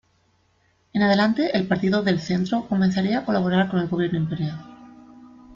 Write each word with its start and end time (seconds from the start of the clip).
En 0.93 1.03
adelante 1.03 1.55
el 1.55 1.67
partido 1.67 2.01
del 2.01 2.19
Centro 2.19 2.67
comenzaría 2.67 3.19
a 3.19 3.23
colaborar 3.25 3.69
con 3.69 3.79
el 3.81 3.87
gobierno 3.87 4.17
imperial. 4.17 4.59